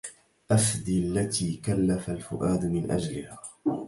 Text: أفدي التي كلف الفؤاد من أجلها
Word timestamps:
أفدي 0.51 0.99
التي 1.07 1.57
كلف 1.57 2.09
الفؤاد 2.09 2.65
من 2.65 2.91
أجلها 2.91 3.39